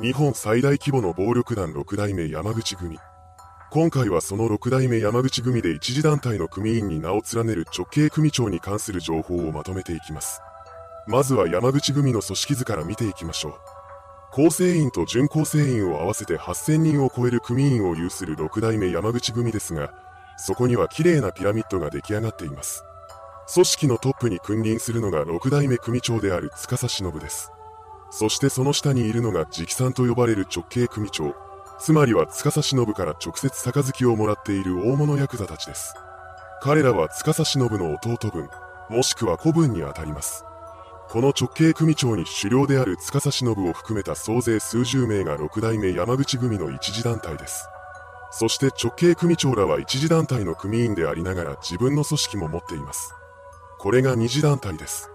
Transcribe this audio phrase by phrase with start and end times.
[0.00, 3.00] 日本最大規模の暴力団六代目山口組。
[3.72, 10.40] 今回はその六代目山口組で一次団体の組員に名を連ねる直系組長に関する情報をまとめていきます。
[11.08, 13.52] まずは山口組の組織図から見ていきましょう。
[14.30, 19.92] 構成員と準構成員を合わせて8000人を超える組員を有する六代目山口組ですが、
[20.36, 22.84] そこには綺麗なピラミッドが出来上がっています。
[23.52, 27.50] 組織のトップに君臨するのが六代目組長である司忍です。
[28.10, 31.34] そしてその下にいるのが直参と呼ばれる直系組長、
[31.78, 35.94] つまりは司忍から直接杯をもらっている大物ヤクザたちです。
[36.60, 38.48] 彼らは司忍の弟分、
[38.90, 40.44] もしくは子分にあたります。
[41.10, 47.66] この直系組長に狩猟である司忍を含めた総勢数十名が六代目山口組の一次団体です。
[48.30, 53.14] そして直系組長らは一次団体の組員でありながら自分の組織も持っています。
[53.78, 55.10] これが二次団体です。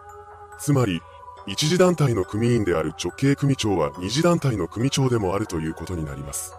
[0.57, 1.01] つまり、
[1.45, 6.53] 一次団体の組員である直系組長は二次団体の組長でもあるということになります。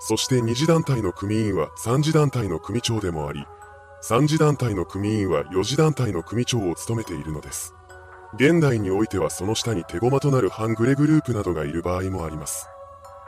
[0.00, 3.44] そして二次団体の組員は三次団体の組長でもあり、
[4.00, 7.74] 三次団体の組員は四次団体の組長を務めているのです。
[8.34, 12.66] 現代においてはその下に手駒となる半グレグループなどがいる場合もあります。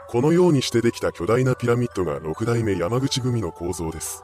[0.09, 4.23] このようにしてできた巨大なピラミッドが六代目山口組の構造です。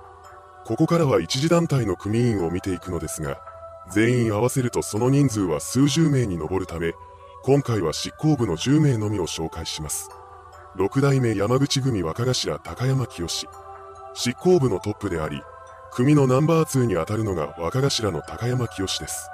[0.66, 3.38] ここからは一次団体の組員を見ていくのですが、
[3.92, 6.94] 全員合わせるとその人数は数十名に上るため、
[7.44, 10.10] 今回は執行部の10名のみを紹介します。
[10.76, 15.42] 六代目山口組若頭高山清執行部のトップであり、
[15.92, 19.30] 組のナンバー2に当たるのが若頭の高山清です。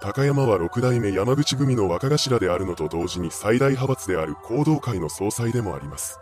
[0.00, 6.20] 高山は六代目山口組の若頭であるのと同時に最大派閥である行動会の総裁でもあります。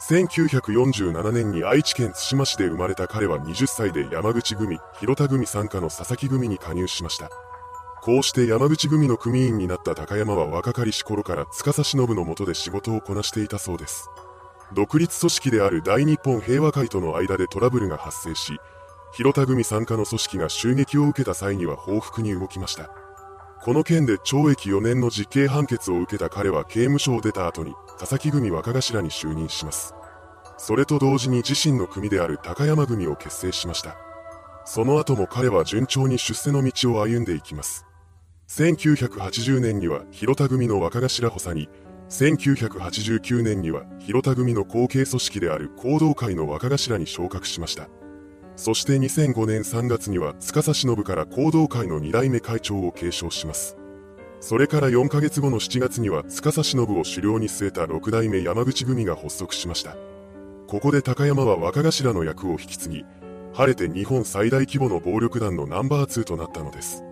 [0.00, 7.30] 1947年に愛知県津島市で生まれた彼は20歳で山口組、広田組参加の佐々木組に加入しました。
[8.02, 14.10] こうして山口組の組員になった高山は若かりし頃から司忍の下で仕事をこなしていたそうです。
[14.74, 18.58] 独立組織である大日本平和会との間でトラブルが発生し、
[19.14, 22.90] 広田組参加の組織が襲撃を受けた際には報復に動きました。
[23.64, 29.94] この件で懲役4年の実刑判決を受けた彼は刑務所を出た後に佐々木組若頭に就任します。
[30.58, 33.96] それと同時に自身の組である高山組を結成しました。
[34.66, 37.86] その後も彼は順調に出世の道を歩んでいきます。
[38.48, 41.70] 1980年には広田組の若頭補佐に、
[42.10, 47.88] 1989年には広田組の後継組織である行動会の若頭に昇格しました。
[48.56, 53.76] そして2005年3月には司忍から行動会の2代目会長を継承します。
[54.40, 59.96] それから4ヶ月後の7月には司忍を狩猟に据えた6代目山口組が発足しました。
[60.68, 63.04] ここで高山は若頭の役を引き継ぎ、
[63.54, 67.02] 晴れて日本最大規模の暴力団のナンバー2となったのです。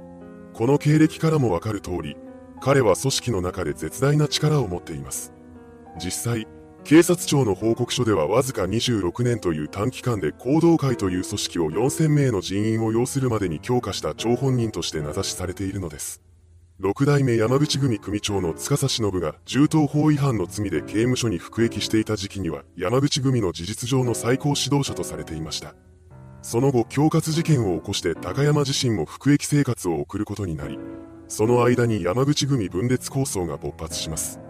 [0.52, 2.16] この経歴からもわかる通り、
[2.60, 5.32] 彼は組織の中で絶大な力を持っています。
[5.98, 6.46] 実際、
[6.84, 16.20] 警察庁の報告書ではわずか26年という短期間で行動会という組織を4000名の人員を要するまでに強化した張本人として名指しされているのです。
[16.80, 25.76] 六代目山口組組長の司忍が銃刀法違反の罪で刑務所に服役していた時期には山口組の事実上の最高指導者とされていました。
[26.42, 30.80] その後、恐喝事件を起こして高山自身も服役生活を送ることになり、
[31.28, 34.40] その間に山口組分裂構想が勃発します。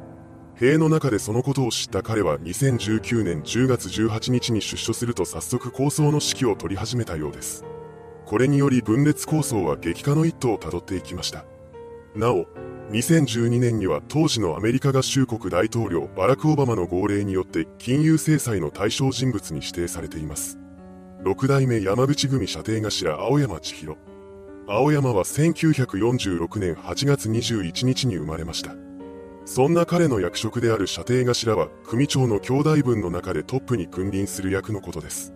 [0.62, 7.64] 塀の中でそのことを知った彼は2019年10月18日に出所すると早速構想の指揮を取り始めたようです。
[8.26, 11.44] これにより分裂構想は激化の一途をたどっていきました。
[12.14, 12.46] なお、
[12.92, 20.60] 2012年には当時のアメリカ合衆国大統領バラク・オバマの号令によって金融制裁の対象人物に指定されています。
[21.24, 23.96] 六代目山口組射程頭青山千尋。
[24.68, 28.91] 青山は1946年8月21日に生まれました。
[29.44, 35.34] そんな彼の役職である射程頭は組長の兄弟分の中でトップに君臨する役のことです。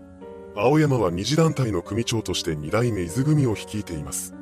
[0.55, 4.35] 青山は二次団体の組長として二代目伊豆組を率いています。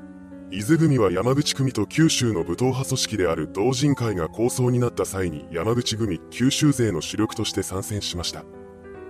[0.51, 8.45] 伊豆組は山口組と九州の武闘派組織である同人会が構想になった際に山口組九州勢の主力として参戦しました。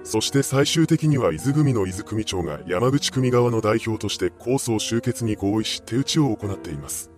[0.04, 7.10] そして最終的には伊豆組の伊豆組長が山口組側の代表として構想終結に合意し手打ちを行っています。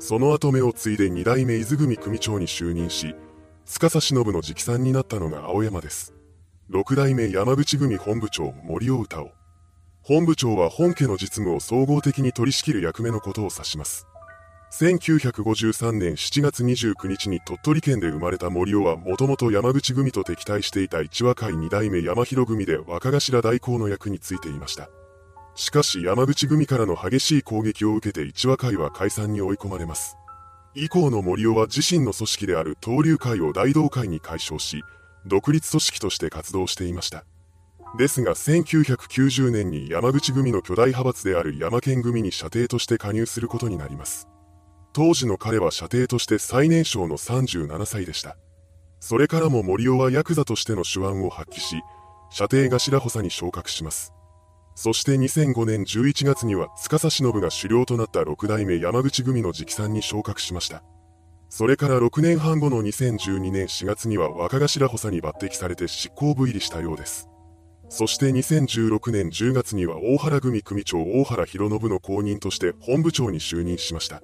[0.00, 3.14] その後目を継いで二代目伊豆組組長に就任し、
[3.66, 6.14] 司忍の直参になったのが青山です。
[6.68, 9.32] 六代目山口組本部長森尾歌を。
[10.02, 14.06] 本部長は本家の実務を総合的に取り仕切る役目のことを指します。
[14.72, 24.88] 1953年7月29日に鳥取県で生まれた森尾はもともと山口組と敵対していた一和会二代目山広組で若頭代行の役についていました。
[25.60, 30.16] しかし山口組からの激しい攻撃を受けて一和会は解散に追い込まれます。
[30.74, 34.82] 以降の森尾は自身の組織である東流会を大同会に解消し、
[35.26, 37.26] 独立組織として活動していました。
[37.98, 44.28] ですが1990年に山口組の巨大派閥である山県組に射程として加入することになります。
[44.94, 48.38] 当時の彼は射程として最年少の37歳でした。
[48.98, 51.82] それからも森尾はヤクザとしての手腕を発揮し、
[52.30, 54.14] 射程頭補佐に昇格します。
[54.74, 60.82] そして2005年11月には司忍が首領となった6代目山口組の直参に昇格しました。
[61.48, 67.28] それから6年半後の2012年4月には若頭補佐に抜擢されて執行部入りしたようです。
[67.88, 74.22] そして2016年10月には大原組組長大原博信の後任として本部長に就任しました。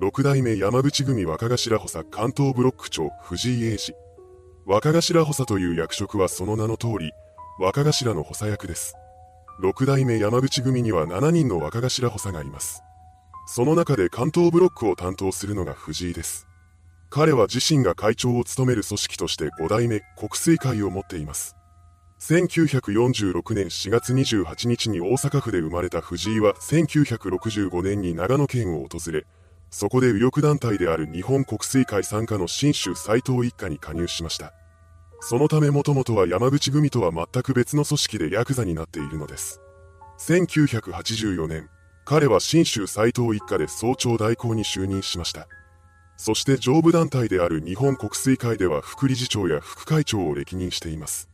[0.00, 3.94] 6代目山口組若頭補佐関東ブロック長藤井英二。
[4.66, 7.12] 若頭補佐という役職はその名の通り、
[7.60, 8.94] 若頭の補佐役です。
[9.60, 12.84] 6代目山口組には7人の若頭補佐がいます。
[13.48, 16.46] その中で関東ブロックを担当するのが藤井です。
[17.10, 21.56] 彼は自身が会長を務める組織として5代目国水会を持っています。
[22.20, 29.26] 1946年4月28日に大阪府で生まれた藤井は1965年に長野県を訪れ、
[29.70, 34.52] そこで右翼団体である日本国水会参加の新州斎藤一家に加入しました。
[35.20, 39.60] そのためもともとは山口組とは全く別の組織でヤクザになっているのです。
[40.18, 41.68] 1984年、
[42.04, 45.48] 彼は新州斎藤一家で総長代行に就任しました。
[46.16, 51.28] そして上部団体である日本国水会では副理事長や副会長を歴任しています。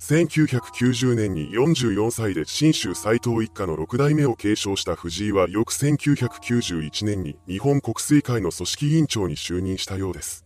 [0.00, 10.45] 1990年に44歳で新州斎藤一家の6代目を継承した藤井は翌1991年に日本国水会の組織委員長に就任したようです。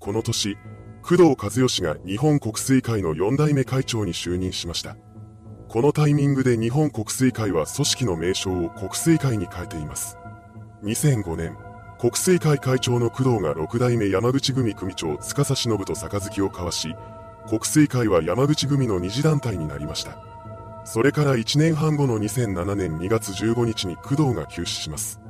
[0.00, 0.56] この年、
[1.02, 4.96] 工藤和義が日本国水会の4代目会長に就任しました。
[5.68, 10.16] このタイミングで日本国水会は組織の名称を国水会に変えています。
[10.84, 11.56] 2005年、
[11.98, 16.94] 国水会会長の工藤が6代目山口組組長司忍と杯を交わし、
[17.48, 20.22] 国水会は山口組の二次団体になりました。
[20.84, 25.20] それから1年半後の2007年2月15日に工藤が急死します。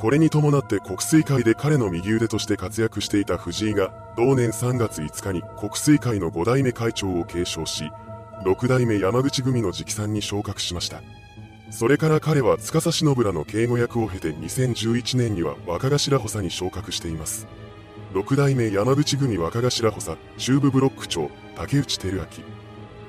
[0.00, 7.92] これに伴って国水会で彼の右腕として活躍していた藤井が同年3月5日に国水会の5代目会長を継承し、
[8.46, 11.02] 6代目山口組の直参に昇格しました。
[11.70, 17.46] それから彼は司忍らの警護役を経て2011年には若頭補佐に昇格しています。
[18.14, 22.26] 6代目山口組若頭補佐中部ブロック長竹内照明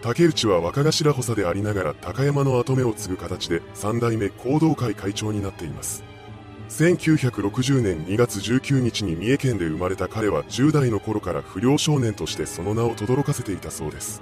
[0.01, 6.10] 竹内は若頭補佐でありながら高山の跡目を継ぐ形で3代目行動会会長になっています
[6.71, 14.21] 1960年2月19日に三重県で生まれた彼は10代の頃から不良少年としてその名を轟かせていたそうです。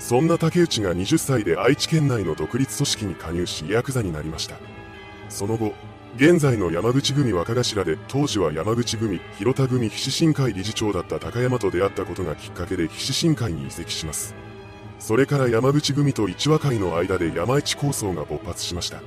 [0.00, 4.56] そんな竹内が20歳で愛知県内の独立組織に加入しヤクザになりました。
[5.28, 5.74] その後
[6.16, 14.34] 現在の山口組若頭で当時は山口組広田組菱新会理事長だった高山と出会ったことがきっかけで菱新会に移籍します。
[14.98, 19.00] それから山口組と一和会の間で山一構想が勃発しました。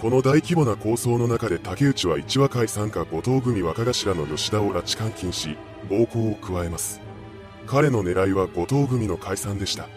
[0.00, 5.56] この大規模な構想の中で竹内は一和会参加後藤組若頭の吉田を拉致監禁し
[5.88, 7.00] 暴行を加えます。
[7.66, 9.88] 彼の狙いは後藤組の解散でした。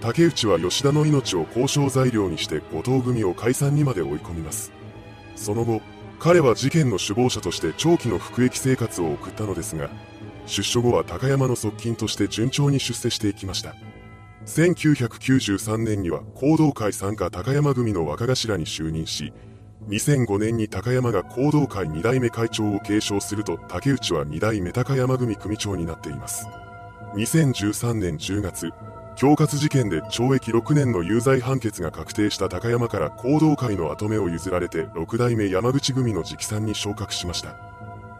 [0.00, 4.70] 竹内は吉田の命を交渉材料にして後藤組を解散にまで追い込みます。
[5.34, 5.80] その後、
[6.20, 9.90] 彼は事件の首謀者として長期の服役生活を送ったのですが、
[10.46, 13.74] 出所後は高山の側近として順調に出世していきました。
[14.46, 19.32] 1993年には行動会参加高山組の若頭に就任し、
[19.88, 26.46] 2005年に高山が行動会2代目会長を継承すると竹内は2代目高山組組長になっています。
[27.14, 28.70] 2013年10月、
[29.14, 37.73] 恐喝事件で懲役6年の有罪判決が確定した高山から行動会の跡目を譲られて6代目山口組の直参に昇格しました。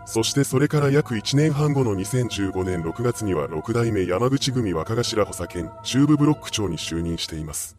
[0.07, 7.77] そしてそれから約1年半後の2015年6月には6代目山口組若頭補佐兼中部ブロック長に就任しています。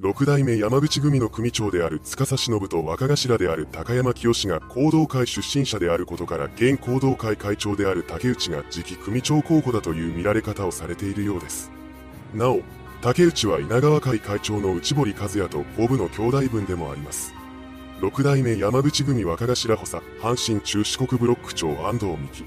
[0.00, 11.70] 6代目山口組の組長である司忍と若頭である高山清が行動会出身者であることから現行動会会長である竹内が次期組長候補だという見られ方をされているようです。
[12.34, 12.60] なお、
[13.00, 17.35] 竹内は稲川会会長の内堀和也と五部の兄弟分でもあります。
[17.98, 22.44] 六代目山口組若頭補佐、阪神中四国ブロック長安藤美希。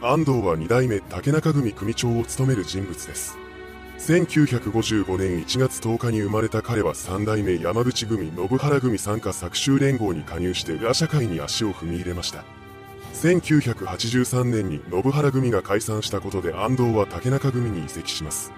[0.00, 3.36] 安藤は二代目竹中組組長を務める人物です。
[3.98, 12.44] 1955年1月10日に生まれた彼は三代目山口組信原組参加作集連合に加入して裏社会に足を踏み入れました。
[13.12, 18.52] 1983年に信原組が解散したことで安藤は竹中組に移籍します。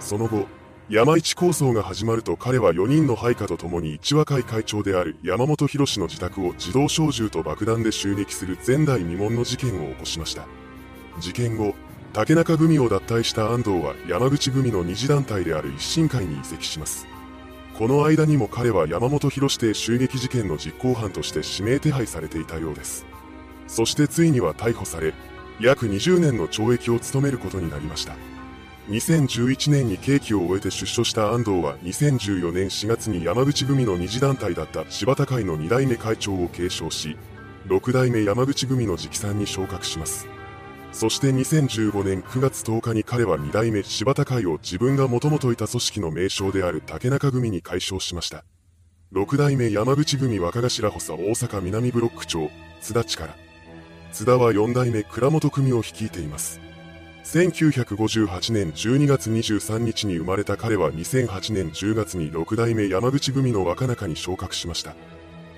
[0.00, 0.46] その後、
[0.88, 10.46] 山一構想が始まると彼は4人の配下と共に一和会会長である山本博の自宅を自動小銃と爆弾で襲撃する前代未聞の事件を起こしました。
[11.20, 11.74] 事件後、
[12.12, 17.06] 竹中組を脱退した安藤は山口組の二次団体である一新会に移籍します。
[17.78, 23.06] この間にも彼は山本博邸襲撃事件の実行犯として指名手配されていたようです。
[23.66, 25.14] そしてついには逮捕され、
[25.60, 28.14] 約20年の懲役を務めることになりました。
[28.88, 37.16] 2011年に刑期を終えて出所した安藤は2014年4月に山口組の二次団体だった柴田会の2代目会長を継承し、
[37.66, 40.26] 6代目山口組の直参に昇格します。
[40.90, 48.44] そして2015年9月10日に彼は2代目柴田会を自分がもともといた組織の名称である竹中組に解消しました。
[49.14, 53.34] 6代目山口組若頭補佐大阪南ブロック長、津田力。
[54.10, 56.61] 津田は4代目倉本組を率いています。
[57.24, 64.94] 1958年12月23日に生まれた彼は2008年10月に6代目山口組の若中に昇格しました。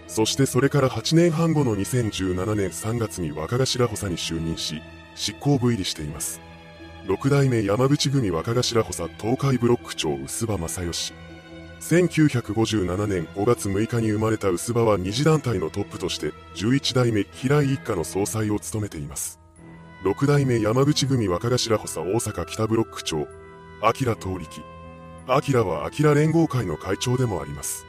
[0.07, 4.83] そしてそれから8年半後の2017年3月に若頭補佐に就任し、
[5.15, 6.41] 執行部入りしています。
[7.07, 11.15] 6代目山口組若頭補佐東海ブロック長薄葉正義。
[11.81, 19.44] 1957年5月6日に生まれた薄葉は二次団体のトップとして11代目平井一家の総裁を務めています。
[20.05, 23.27] 六代目山口組若頭補佐大阪北ブロック長、明
[23.93, 24.63] 東力。
[25.27, 27.87] 明は明連合会の会長でもあります。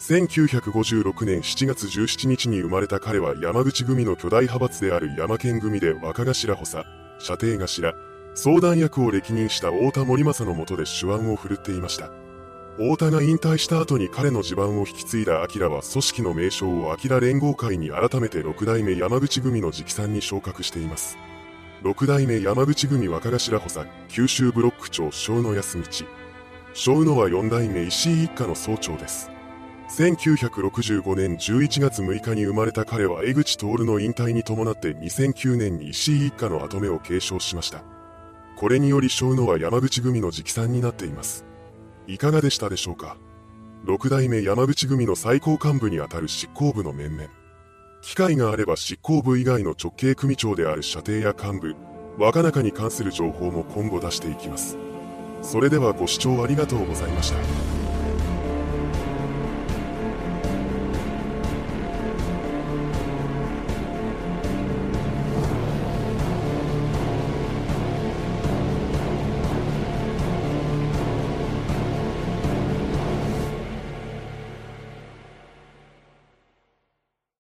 [0.00, 6.84] 1956年7月17日に生まれた彼は山口組の巨大派閥である山県組で若頭補佐、
[7.20, 7.94] 射程頭、
[8.34, 12.10] 相談役を歴任した太田森正の下で手腕を振るっていました。
[12.78, 21.16] 太田が引退した後に彼の地盤を引き継いだ明は組織の名称を明連合会に改めて6代目山口組の直参に昇格しています。
[21.84, 25.84] 六代目山口組若頭補佐、九州ブロック長小野康道。
[26.72, 29.30] 小野は四代目石井一家の総長です。
[29.90, 37.84] 1965年11月6日に生まれた彼は江口徹の引退に伴って2009年に石井一家の跡目を継承しました。
[38.56, 41.44] これにより小野は山口組の直参になっています。
[42.06, 43.18] いかがでしたでしょうか？
[43.84, 47.28] 六代目山口組の最高幹部にあたる執行部の面々。
[48.04, 51.74] 機会があれば執行部以外の直系組長である射程や幹部、
[52.18, 54.76] 若中に関する情報も今後出していきます。
[55.40, 57.83] それではご視聴ありがとうございました。